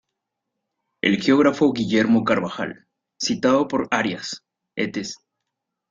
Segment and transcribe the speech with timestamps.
[1.03, 2.87] El geógrafo Guillermo Carvajal,
[3.19, 4.43] citado por Arias,
[4.75, 4.97] et.